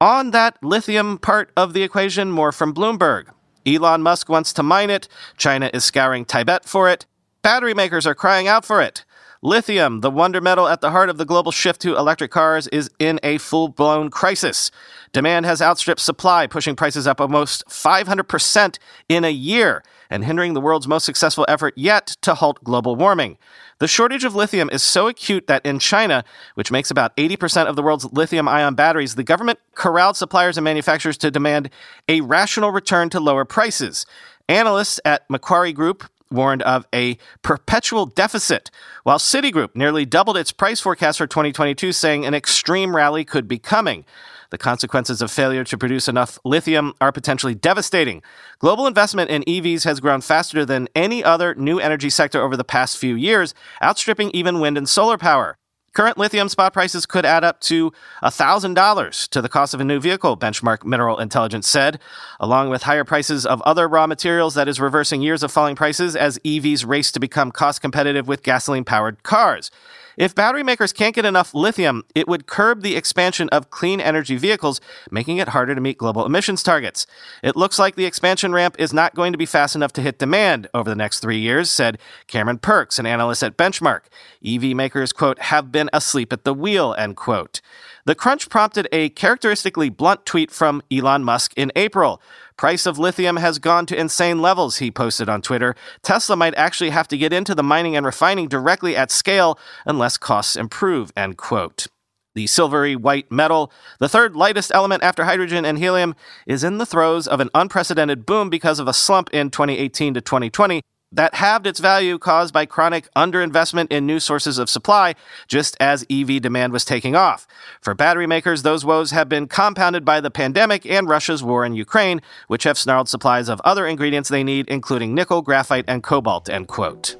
On 0.00 0.30
that 0.30 0.56
lithium 0.62 1.18
part 1.18 1.52
of 1.54 1.74
the 1.74 1.82
equation, 1.82 2.30
more 2.30 2.50
from 2.50 2.72
Bloomberg. 2.72 3.26
Elon 3.66 4.00
Musk 4.00 4.30
wants 4.30 4.54
to 4.54 4.62
mine 4.62 4.88
it. 4.88 5.06
China 5.36 5.70
is 5.74 5.84
scouring 5.84 6.24
Tibet 6.24 6.64
for 6.64 6.88
it. 6.88 7.04
Battery 7.42 7.74
makers 7.74 8.06
are 8.06 8.14
crying 8.14 8.48
out 8.48 8.64
for 8.64 8.80
it. 8.80 9.04
Lithium, 9.42 10.00
the 10.00 10.10
wonder 10.10 10.40
metal 10.40 10.66
at 10.66 10.80
the 10.80 10.92
heart 10.92 11.10
of 11.10 11.18
the 11.18 11.26
global 11.26 11.52
shift 11.52 11.82
to 11.82 11.94
electric 11.94 12.30
cars, 12.30 12.68
is 12.68 12.88
in 12.98 13.20
a 13.22 13.36
full 13.36 13.68
blown 13.68 14.08
crisis. 14.08 14.70
Demand 15.12 15.44
has 15.44 15.60
outstripped 15.60 16.00
supply, 16.00 16.46
pushing 16.46 16.74
prices 16.74 17.06
up 17.06 17.20
almost 17.20 17.66
500% 17.68 18.78
in 19.10 19.24
a 19.26 19.30
year 19.30 19.82
and 20.10 20.24
hindering 20.24 20.54
the 20.54 20.60
world's 20.60 20.88
most 20.88 21.04
successful 21.04 21.44
effort 21.48 21.74
yet 21.76 22.16
to 22.22 22.34
halt 22.34 22.62
global 22.64 22.96
warming. 22.96 23.38
The 23.78 23.88
shortage 23.88 24.24
of 24.24 24.34
lithium 24.34 24.68
is 24.70 24.82
so 24.82 25.06
acute 25.06 25.46
that 25.46 25.64
in 25.64 25.78
China, 25.78 26.24
which 26.54 26.72
makes 26.72 26.90
about 26.90 27.16
80% 27.16 27.66
of 27.66 27.76
the 27.76 27.82
world's 27.82 28.06
lithium 28.12 28.48
ion 28.48 28.74
batteries, 28.74 29.14
the 29.14 29.22
government 29.22 29.58
corralled 29.74 30.16
suppliers 30.16 30.56
and 30.56 30.64
manufacturers 30.64 31.16
to 31.18 31.30
demand 31.30 31.70
a 32.08 32.20
rational 32.22 32.72
return 32.72 33.08
to 33.10 33.20
lower 33.20 33.44
prices. 33.44 34.04
Analysts 34.48 34.98
at 35.04 35.28
Macquarie 35.30 35.72
Group 35.72 36.04
warned 36.30 36.62
of 36.62 36.86
a 36.94 37.18
perpetual 37.42 38.06
deficit, 38.06 38.70
while 39.02 39.18
Citigroup 39.18 39.74
nearly 39.74 40.04
doubled 40.04 40.36
its 40.36 40.52
price 40.52 40.80
forecast 40.80 41.18
for 41.18 41.26
2022, 41.26 41.92
saying 41.92 42.24
an 42.24 42.34
extreme 42.34 42.94
rally 42.94 43.24
could 43.24 43.48
be 43.48 43.58
coming. 43.58 44.04
The 44.50 44.58
consequences 44.58 45.20
of 45.20 45.30
failure 45.30 45.64
to 45.64 45.76
produce 45.76 46.08
enough 46.08 46.38
lithium 46.44 46.94
are 47.00 47.12
potentially 47.12 47.54
devastating. 47.54 48.22
Global 48.58 48.86
investment 48.86 49.30
in 49.30 49.42
EVs 49.42 49.84
has 49.84 50.00
grown 50.00 50.22
faster 50.22 50.64
than 50.64 50.88
any 50.94 51.22
other 51.22 51.54
new 51.54 51.78
energy 51.78 52.08
sector 52.08 52.42
over 52.42 52.56
the 52.56 52.64
past 52.64 52.96
few 52.96 53.14
years, 53.14 53.54
outstripping 53.82 54.30
even 54.30 54.58
wind 54.58 54.78
and 54.78 54.88
solar 54.88 55.18
power. 55.18 55.58
Current 55.98 56.16
lithium 56.16 56.48
spot 56.48 56.72
prices 56.72 57.06
could 57.06 57.26
add 57.26 57.42
up 57.42 57.60
to 57.62 57.90
$1,000 58.22 59.28
to 59.30 59.42
the 59.42 59.48
cost 59.48 59.74
of 59.74 59.80
a 59.80 59.84
new 59.84 59.98
vehicle, 59.98 60.36
Benchmark 60.36 60.84
Mineral 60.84 61.18
Intelligence 61.18 61.66
said, 61.66 61.98
along 62.38 62.70
with 62.70 62.84
higher 62.84 63.02
prices 63.02 63.44
of 63.44 63.60
other 63.62 63.88
raw 63.88 64.06
materials 64.06 64.54
that 64.54 64.68
is 64.68 64.78
reversing 64.78 65.22
years 65.22 65.42
of 65.42 65.50
falling 65.50 65.74
prices 65.74 66.14
as 66.14 66.38
EVs 66.44 66.86
race 66.86 67.10
to 67.10 67.18
become 67.18 67.50
cost 67.50 67.80
competitive 67.80 68.28
with 68.28 68.44
gasoline 68.44 68.84
powered 68.84 69.24
cars. 69.24 69.72
If 70.18 70.34
battery 70.34 70.64
makers 70.64 70.92
can't 70.92 71.14
get 71.14 71.24
enough 71.24 71.54
lithium, 71.54 72.02
it 72.12 72.26
would 72.26 72.48
curb 72.48 72.82
the 72.82 72.96
expansion 72.96 73.48
of 73.50 73.70
clean 73.70 74.00
energy 74.00 74.36
vehicles, 74.36 74.80
making 75.12 75.36
it 75.36 75.50
harder 75.50 75.76
to 75.76 75.80
meet 75.80 75.96
global 75.96 76.26
emissions 76.26 76.64
targets. 76.64 77.06
It 77.40 77.54
looks 77.54 77.78
like 77.78 77.94
the 77.94 78.04
expansion 78.04 78.52
ramp 78.52 78.74
is 78.80 78.92
not 78.92 79.14
going 79.14 79.30
to 79.30 79.38
be 79.38 79.46
fast 79.46 79.76
enough 79.76 79.92
to 79.92 80.02
hit 80.02 80.18
demand 80.18 80.68
over 80.74 80.90
the 80.90 80.96
next 80.96 81.20
three 81.20 81.38
years, 81.38 81.70
said 81.70 81.98
Cameron 82.26 82.58
Perks, 82.58 82.98
an 82.98 83.06
analyst 83.06 83.44
at 83.44 83.56
Benchmark. 83.56 84.06
EV 84.44 84.74
makers, 84.74 85.12
quote, 85.12 85.38
have 85.38 85.70
been 85.70 85.88
asleep 85.92 86.32
at 86.32 86.42
the 86.42 86.52
wheel, 86.52 86.96
end 86.98 87.14
quote. 87.16 87.60
The 88.04 88.16
crunch 88.16 88.48
prompted 88.48 88.88
a 88.90 89.10
characteristically 89.10 89.88
blunt 89.88 90.26
tweet 90.26 90.50
from 90.50 90.82
Elon 90.90 91.22
Musk 91.22 91.52
in 91.56 91.70
April. 91.76 92.20
Price 92.58 92.86
of 92.86 92.98
lithium 92.98 93.36
has 93.36 93.60
gone 93.60 93.86
to 93.86 93.96
insane 93.96 94.42
levels, 94.42 94.78
he 94.78 94.90
posted 94.90 95.28
on 95.28 95.42
Twitter. 95.42 95.76
Tesla 96.02 96.34
might 96.34 96.56
actually 96.56 96.90
have 96.90 97.06
to 97.06 97.16
get 97.16 97.32
into 97.32 97.54
the 97.54 97.62
mining 97.62 97.94
and 97.94 98.04
refining 98.04 98.48
directly 98.48 98.96
at 98.96 99.12
scale 99.12 99.56
unless 99.86 100.16
costs 100.16 100.56
improve, 100.56 101.12
end 101.16 101.36
quote. 101.36 101.86
The 102.34 102.48
silvery 102.48 102.96
white 102.96 103.30
metal, 103.30 103.72
the 104.00 104.08
third 104.08 104.34
lightest 104.34 104.72
element 104.74 105.04
after 105.04 105.24
hydrogen 105.24 105.64
and 105.64 105.78
helium, 105.78 106.16
is 106.48 106.64
in 106.64 106.78
the 106.78 106.86
throes 106.86 107.28
of 107.28 107.38
an 107.38 107.48
unprecedented 107.54 108.26
boom 108.26 108.50
because 108.50 108.80
of 108.80 108.88
a 108.88 108.92
slump 108.92 109.30
in 109.32 109.50
2018 109.50 110.14
to 110.14 110.20
2020 110.20 110.82
that 111.12 111.34
halved 111.34 111.66
its 111.66 111.80
value 111.80 112.18
caused 112.18 112.52
by 112.52 112.66
chronic 112.66 113.08
underinvestment 113.14 113.88
in 113.90 114.06
new 114.06 114.20
sources 114.20 114.58
of 114.58 114.68
supply, 114.68 115.14
just 115.46 115.76
as 115.80 116.06
EV 116.10 116.40
demand 116.42 116.72
was 116.72 116.84
taking 116.84 117.16
off. 117.16 117.46
For 117.80 117.94
battery 117.94 118.26
makers, 118.26 118.62
those 118.62 118.84
woes 118.84 119.10
have 119.10 119.28
been 119.28 119.48
compounded 119.48 120.04
by 120.04 120.20
the 120.20 120.30
pandemic 120.30 120.84
and 120.84 121.08
Russia's 121.08 121.42
war 121.42 121.64
in 121.64 121.74
Ukraine, 121.74 122.20
which 122.46 122.64
have 122.64 122.78
snarled 122.78 123.08
supplies 123.08 123.48
of 123.48 123.60
other 123.64 123.86
ingredients 123.86 124.28
they 124.28 124.44
need, 124.44 124.68
including 124.68 125.14
nickel, 125.14 125.42
graphite, 125.42 125.84
and 125.88 126.02
cobalt. 126.02 126.48
End 126.48 126.68
quote. 126.68 127.16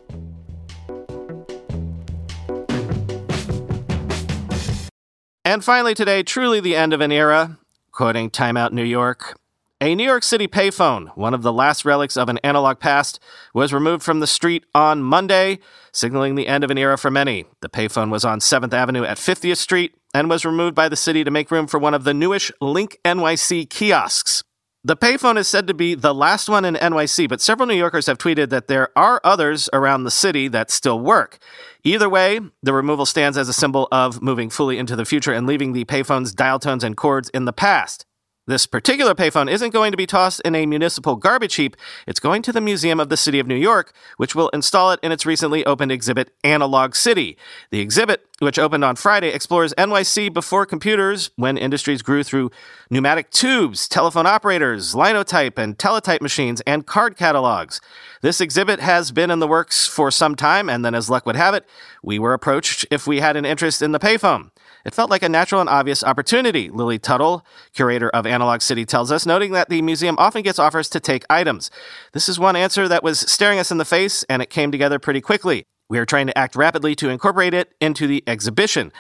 And 5.45 5.65
finally, 5.65 5.95
today, 5.95 6.23
truly 6.23 6.61
the 6.61 6.77
end 6.77 6.93
of 6.93 7.01
an 7.01 7.11
era. 7.11 7.59
Quoting 7.91 8.29
Time 8.31 8.57
Out 8.57 8.73
New 8.73 8.85
York, 8.85 9.37
a 9.81 9.95
New 9.95 10.05
York 10.05 10.25
City 10.25 10.49
payphone, 10.49 11.17
one 11.17 11.35
of 11.35 11.43
the 11.43 11.53
last 11.53 11.85
relics 11.85 12.17
of 12.17 12.29
an 12.29 12.39
analog 12.39 12.81
past, 12.81 13.21
was 13.55 13.73
removed 13.73 14.03
from 14.03 14.21
the 14.21 14.27
street 14.27 14.65
on 14.75 15.03
Monday, 15.03 15.61
signaling 15.93 16.35
the 16.35 16.49
end 16.49 16.65
of 16.65 16.71
an 16.71 16.79
era 16.79 16.99
for 16.99 17.11
many. 17.11 17.45
The 17.61 17.69
payphone 17.69 18.11
was 18.11 18.25
on 18.25 18.41
7th 18.41 18.73
Avenue 18.73 19.05
at 19.05 19.19
50th 19.19 19.59
Street 19.59 19.95
and 20.13 20.29
was 20.29 20.45
removed 20.45 20.75
by 20.75 20.89
the 20.89 20.97
city 20.97 21.23
to 21.23 21.31
make 21.31 21.51
room 21.51 21.69
for 21.69 21.79
one 21.79 21.95
of 21.95 22.05
the 22.05 22.15
newish 22.15 22.51
Link 22.61 22.99
NYC 23.05 23.71
kiosks. 23.71 24.43
The 24.83 24.97
payphone 24.97 25.37
is 25.37 25.47
said 25.47 25.67
to 25.67 25.75
be 25.75 25.95
the 25.95 26.15
last 26.15 26.49
one 26.49 26.65
in 26.65 26.75
NYC, 26.75 27.29
but 27.29 27.41
several 27.41 27.67
New 27.67 27.75
Yorkers 27.75 28.07
have 28.07 28.19
tweeted 28.19 28.49
that 28.51 28.69
there 28.69 28.91
are 28.97 29.21
others 29.23 29.69
around 29.73 30.05
the 30.05 30.11
city 30.11 30.49
that 30.49 30.71
still 30.71 30.99
work. 30.99 31.39
Either 31.85 32.09
way, 32.09 32.41
the 32.63 32.73
removal 32.73 33.05
stands 33.05 33.37
as 33.37 33.49
a 33.49 33.53
symbol 33.53 33.87
of 33.93 34.23
moving 34.23 34.51
fully 34.51 34.79
into 34.79 34.97
the 34.97 35.05
future 35.05 35.33
and 35.33 35.47
leaving 35.47 35.73
the 35.73 35.85
payphone's 35.85 36.33
dial 36.33 36.59
tones 36.59 36.83
and 36.83 36.97
chords 36.97 37.29
in 37.31 37.45
the 37.45 37.53
past. 37.53 38.07
This 38.49 38.65
particular 38.65 39.15
payphone 39.15 39.53
isn't 39.53 39.75
going 39.75 39.91
to 39.91 39.99
be 39.99 40.07
tossed 40.07 40.41
in 40.41 40.55
a 40.55 40.65
municipal 40.65 41.17
garbage 41.17 41.57
heap. 41.57 41.77
It's 42.07 42.19
going 42.19 42.41
to 42.41 42.51
the 42.51 42.63
Museum 42.63 42.99
of 42.99 43.11
the 43.11 43.17
City 43.19 43.39
of 43.39 43.47
New 43.47 43.55
York, 43.55 43.93
which 44.17 44.35
will 44.35 44.49
install 44.55 44.91
it 44.91 45.01
in 45.03 45.13
its 45.13 45.27
recently 45.27 45.67
opened 45.67 45.93
exhibit, 45.93 46.33
Analog 46.43 46.95
City. 46.95 47.37
The 47.69 47.81
exhibit, 47.81 48.27
which 48.39 48.59
opened 48.59 48.87
on 48.87 48.97
Friday, 48.97 49.29
explores 49.29 49.75
NYC 49.75 50.33
before 50.33 50.65
computers, 50.65 51.31
when 51.37 51.59
industries 51.59 52.01
grew 52.01 52.23
through 52.23 52.51
pneumatic 52.89 53.31
tubes, 53.31 53.87
telephone 53.87 54.25
operators, 54.25 54.95
linotype 54.95 55.59
and 55.59 55.79
teletype 55.79 56.23
machines, 56.23 56.63
and 56.63 56.87
card 56.87 57.19
catalogs. 57.19 57.83
This 58.23 58.41
exhibit 58.41 58.81
has 58.81 59.13
been 59.13 59.31
in 59.31 59.41
the 59.41 59.47
works 59.47 59.87
for 59.87 60.11
some 60.11 60.35
time, 60.35 60.71
and 60.71 60.83
then, 60.83 60.95
as 60.95 61.11
luck 61.11 61.27
would 61.27 61.37
have 61.37 61.53
it, 61.53 61.67
we 62.03 62.19
were 62.19 62.33
approached 62.33 62.87
if 62.91 63.07
we 63.07 63.21
had 63.21 63.37
an 63.37 63.45
interest 63.45 63.83
in 63.83 63.93
the 63.93 64.01
payphone. 64.01 64.53
It 64.89 64.95
felt 64.95 65.11
like 65.11 65.23
a 65.23 65.29
natural 65.29 65.61
and 65.61 65.69
obvious 65.69 66.03
opportunity, 66.03 66.71
Lily 66.71 66.99
Tuttle, 66.99 67.45
curator 67.75 68.09
of 68.09 68.27
Analog 68.27 68.63
City, 68.63 68.87
tells 68.87 69.13
us, 69.13 69.27
noting 69.27 69.53
that 69.53 69.69
the 69.69 69.83
museum 69.83 70.17
often 70.19 70.41
gets 70.41 70.59
offers 70.59 70.89
to 70.89 70.99
take 70.99 71.27
items. 71.29 71.71
This 72.15 72.27
is 72.27 72.39
one 72.39 72.57
answer 72.57 72.89
that 72.89 73.03
was 73.03 73.21
staring 73.21 73.59
us 73.59 73.71
in 73.71 73.77
the 73.77 73.85
face, 73.85 74.23
and 74.31 74.41
it 74.41 74.49
came 74.49 74.73
together 74.73 74.99
pretty 74.99 75.21
quickly. 75.21 75.67
We 75.91 75.99
are 75.99 76.07
trying 76.07 76.27
to 76.29 76.39
act 76.39 76.57
rapidly 76.57 76.95
to 76.95 77.11
incorporate 77.11 77.53
it 77.53 77.75
into 77.83 78.07
the 78.07 78.25
exhibition. 78.27 78.91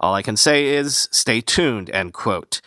All 0.00 0.14
I 0.14 0.20
can 0.20 0.36
say 0.36 0.66
is 0.66 1.08
stay 1.12 1.40
tuned, 1.40 1.88
end 1.88 2.12
quote. 2.12 2.60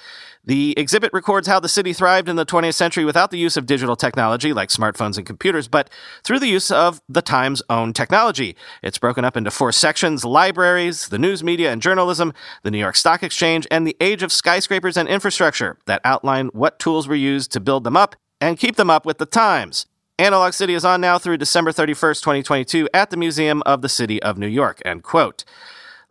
The 0.43 0.73
exhibit 0.75 1.13
records 1.13 1.47
how 1.47 1.59
the 1.59 1.69
city 1.69 1.93
thrived 1.93 2.27
in 2.27 2.35
the 2.35 2.45
20th 2.45 2.73
century 2.73 3.05
without 3.05 3.29
the 3.29 3.37
use 3.37 3.57
of 3.57 3.67
digital 3.67 3.95
technology 3.95 4.53
like 4.53 4.69
smartphones 4.69 5.17
and 5.17 5.25
computers, 5.25 5.67
but 5.67 5.87
through 6.23 6.39
the 6.39 6.47
use 6.47 6.71
of 6.71 6.99
the 7.07 7.21
Times' 7.21 7.61
own 7.69 7.93
technology. 7.93 8.55
It's 8.81 8.97
broken 8.97 9.23
up 9.23 9.37
into 9.37 9.51
four 9.51 9.71
sections 9.71 10.25
libraries, 10.25 11.09
the 11.09 11.19
news 11.19 11.43
media 11.43 11.71
and 11.71 11.79
journalism, 11.79 12.33
the 12.63 12.71
New 12.71 12.79
York 12.79 12.95
Stock 12.95 13.21
Exchange, 13.21 13.67
and 13.69 13.85
the 13.85 13.97
age 14.01 14.23
of 14.23 14.31
skyscrapers 14.31 14.97
and 14.97 15.07
infrastructure 15.07 15.77
that 15.85 16.01
outline 16.03 16.47
what 16.53 16.79
tools 16.79 17.07
were 17.07 17.15
used 17.15 17.51
to 17.51 17.59
build 17.59 17.83
them 17.83 17.95
up 17.95 18.15
and 18.39 18.57
keep 18.57 18.77
them 18.77 18.89
up 18.89 19.05
with 19.05 19.19
the 19.19 19.27
times. 19.27 19.85
Analog 20.17 20.53
City 20.53 20.73
is 20.73 20.85
on 20.85 21.01
now 21.01 21.19
through 21.19 21.37
December 21.37 21.71
31st, 21.71 22.19
2022 22.19 22.89
at 22.93 23.11
the 23.11 23.17
Museum 23.17 23.61
of 23.65 23.81
the 23.83 23.89
City 23.89 24.21
of 24.21 24.39
New 24.39 24.47
York, 24.47 24.81
end 24.85 25.03
quote. 25.03 25.43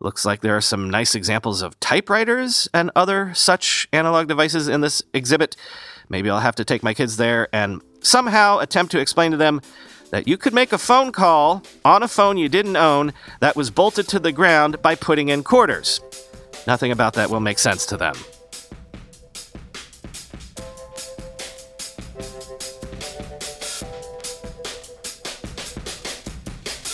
Looks 0.02 0.24
like 0.24 0.40
there 0.40 0.56
are 0.56 0.62
some 0.62 0.88
nice 0.88 1.14
examples 1.14 1.60
of 1.60 1.78
typewriters 1.78 2.68
and 2.72 2.90
other 2.96 3.34
such 3.34 3.86
analog 3.92 4.28
devices 4.28 4.66
in 4.66 4.80
this 4.80 5.02
exhibit. 5.12 5.56
Maybe 6.08 6.30
I'll 6.30 6.40
have 6.40 6.56
to 6.56 6.64
take 6.64 6.82
my 6.82 6.94
kids 6.94 7.18
there 7.18 7.48
and 7.52 7.82
somehow 8.00 8.60
attempt 8.60 8.92
to 8.92 8.98
explain 8.98 9.30
to 9.32 9.36
them 9.36 9.60
that 10.10 10.26
you 10.26 10.38
could 10.38 10.54
make 10.54 10.72
a 10.72 10.78
phone 10.78 11.12
call 11.12 11.62
on 11.84 12.02
a 12.02 12.08
phone 12.08 12.38
you 12.38 12.48
didn't 12.48 12.76
own 12.76 13.12
that 13.40 13.56
was 13.56 13.70
bolted 13.70 14.08
to 14.08 14.18
the 14.18 14.32
ground 14.32 14.80
by 14.80 14.94
putting 14.94 15.28
in 15.28 15.44
quarters. 15.44 16.00
Nothing 16.66 16.92
about 16.92 17.12
that 17.14 17.28
will 17.28 17.40
make 17.40 17.58
sense 17.58 17.84
to 17.86 17.98
them. 17.98 18.14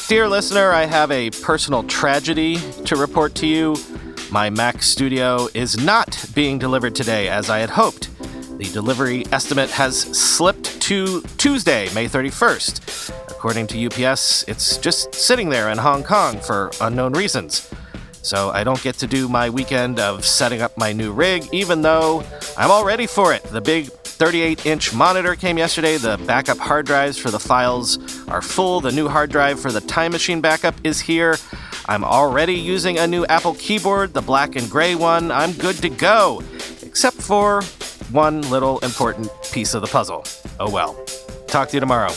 Dear 0.09 0.29
listener, 0.29 0.71
I 0.71 0.85
have 0.85 1.11
a 1.11 1.31
personal 1.31 1.83
tragedy 1.83 2.59
to 2.85 2.95
report 2.95 3.35
to 3.37 3.47
you. 3.47 3.75
My 4.31 4.51
Mac 4.51 4.81
Studio 4.81 5.49
is 5.53 5.85
not 5.85 6.25
being 6.33 6.61
delivered 6.61 6.95
today 6.95 7.29
as 7.29 7.51
I 7.51 7.59
had 7.59 7.71
hoped. 7.71 8.11
The 8.57 8.71
delivery 8.73 9.25
estimate 9.33 9.69
has 9.71 9.99
slipped 9.99 10.81
to 10.83 11.23
Tuesday, 11.39 11.93
May 11.93 12.07
31st. 12.07 13.11
According 13.33 13.67
to 13.67 13.87
UPS, 13.87 14.45
it's 14.47 14.77
just 14.77 15.13
sitting 15.13 15.49
there 15.49 15.71
in 15.71 15.79
Hong 15.79 16.05
Kong 16.05 16.39
for 16.39 16.71
unknown 16.81 17.13
reasons. 17.15 17.69
So 18.23 18.51
I 18.51 18.63
don't 18.63 18.83
get 18.83 18.95
to 18.99 19.09
do 19.09 19.29
my 19.29 19.51
weekend 19.51 19.99
of 19.99 20.25
setting 20.25 20.63
up 20.63 20.79
my 20.79 20.93
new 20.93 21.13
rig, 21.13 21.49
even 21.53 21.83
though 21.83 22.23
I'm 22.57 22.71
all 22.71 22.85
ready 22.85 23.09
for 23.09 23.35
it. 23.35 23.43
The 23.43 23.61
big 23.61 23.91
38 24.17 24.65
inch 24.65 24.95
monitor 24.95 25.37
came 25.37 25.59
yesterday. 25.59 25.99
The 25.99 26.19
backup 26.27 26.57
hard 26.59 26.87
drives 26.87 27.19
for 27.19 27.31
the 27.31 27.39
files 27.39 27.99
are 28.29 28.41
full. 28.41 28.81
The 28.81 28.91
new 28.91 29.09
hard 29.09 29.31
drive 29.31 29.61
for 29.61 29.71
the 29.71 29.83
Time 29.83 30.13
Machine 30.13 30.41
backup 30.41 30.75
is 30.85 31.01
here. 31.01 31.37
I'm 31.87 32.03
already 32.03 32.55
using 32.55 32.99
a 32.99 33.07
new 33.07 33.27
Apple 33.27 33.55
keyboard, 33.55 34.15
the 34.15 34.23
black 34.23 34.57
and 34.57 34.71
gray 34.71 34.95
one. 34.95 35.31
I'm 35.31 35.53
good 35.53 35.77
to 35.77 35.91
go, 35.91 36.43
except 36.83 37.17
for 37.17 37.63
one 38.11 38.41
little 38.51 38.79
important 38.79 39.31
piece 39.53 39.75
of 39.75 39.83
the 39.83 39.89
puzzle. 39.89 40.25
Oh 40.59 40.71
well. 40.71 40.95
Talk 41.47 41.69
to 41.69 41.77
you 41.77 41.81
tomorrow. 41.81 42.13